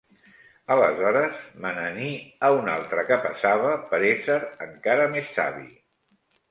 [0.75, 2.09] Aleshores me n'aní
[2.47, 5.71] a un altre que passava per ésser encara més savi.